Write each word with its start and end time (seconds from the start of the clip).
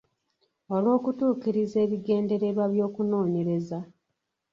Olw’okutuukiriza 0.75 1.77
ebigendererwa 1.85 2.63
by’okunoonyereza. 2.73 3.79